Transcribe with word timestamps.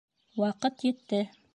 Ваҡыт 0.45 0.83
етте. 0.91 1.25